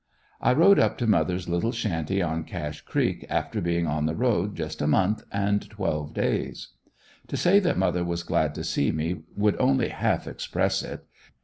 I 0.41 0.53
rode 0.53 0.79
up 0.79 0.97
to 0.97 1.05
mother's 1.05 1.47
little 1.47 1.71
shanty 1.71 2.23
on 2.23 2.43
Cashe's 2.43 2.81
creek 2.81 3.23
after 3.29 3.61
being 3.61 3.85
on 3.85 4.07
the 4.07 4.15
road 4.15 4.55
just 4.55 4.81
a 4.81 4.87
month 4.87 5.23
and 5.31 5.69
twelve 5.69 6.11
days. 6.15 6.69
To 7.27 7.37
say 7.37 7.59
that 7.59 7.77
mother 7.77 8.03
was 8.03 8.23
glad 8.23 8.55
to 8.55 8.63
see 8.63 8.91
me 8.91 9.21
would 9.37 9.55
only 9.59 9.89
half 9.89 10.25
express 10.25 10.81
it. 10.81 11.05